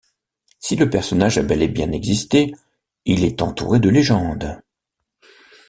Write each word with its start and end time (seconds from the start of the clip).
Si 0.57 0.75
le 0.75 0.89
personnage 0.89 1.37
a 1.37 1.43
bel 1.43 1.61
et 1.61 1.67
bien 1.67 1.91
existé, 1.91 2.55
il 3.05 3.23
est 3.23 3.43
entouré 3.43 3.79
de 3.79 3.87
légendes. 3.87 4.59